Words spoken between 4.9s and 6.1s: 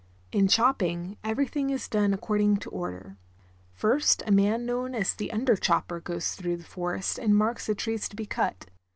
as the underchopper